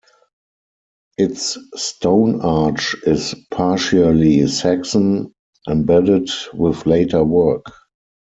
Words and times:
Its 1.19 1.59
stone 1.75 2.41
arch 2.41 2.95
is 3.05 3.35
partially 3.51 4.47
Saxon, 4.47 5.31
embedded 5.69 6.27
with 6.55 6.87
later 6.87 7.23
work. 7.23 7.67